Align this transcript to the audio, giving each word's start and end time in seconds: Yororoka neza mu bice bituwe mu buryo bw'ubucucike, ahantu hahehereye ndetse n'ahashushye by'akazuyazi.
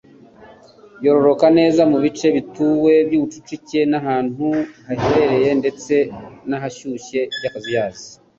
Yororoka 1.03 1.47
neza 1.57 1.81
mu 1.91 1.97
bice 2.03 2.27
bituwe 2.35 2.71
mu 2.95 3.01
buryo 3.01 3.07
bw'ubucucike, 3.07 3.79
ahantu 3.99 4.45
hahehereye 4.87 5.49
ndetse 5.61 5.93
n'ahashushye 6.49 7.19
by'akazuyazi. 7.37 8.07